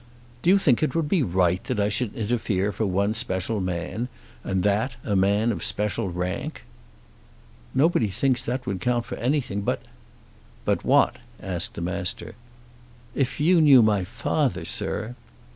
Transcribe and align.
"Do 0.41 0.49
you 0.49 0.57
think 0.57 0.81
it 0.81 0.95
would 0.95 1.07
be 1.07 1.21
right 1.21 1.63
that 1.65 1.79
I 1.79 1.87
should 1.87 2.15
interfere 2.15 2.71
for 2.71 2.87
one 2.87 3.13
special 3.13 3.61
man, 3.61 4.09
and 4.43 4.63
that 4.63 4.95
a 5.03 5.15
man 5.15 5.51
of 5.51 5.63
special 5.63 6.09
rank?" 6.09 6.63
"Nobody 7.75 8.07
thinks 8.07 8.41
that 8.41 8.65
would 8.65 8.81
count 8.81 9.05
for 9.05 9.13
anything. 9.19 9.61
But" 9.61 9.83
"But 10.65 10.83
what?" 10.83 11.17
asked 11.39 11.75
the 11.75 11.81
Master. 11.81 12.33
"If 13.13 13.39
you 13.39 13.61
knew 13.61 13.83
my 13.83 14.03
father, 14.03 14.65
sir!" 14.65 15.13